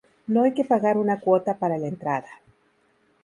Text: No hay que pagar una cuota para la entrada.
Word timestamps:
No 0.25 0.41
hay 0.41 0.55
que 0.55 0.65
pagar 0.65 0.97
una 0.97 1.19
cuota 1.19 1.59
para 1.59 1.77
la 1.77 1.85
entrada. 1.87 2.29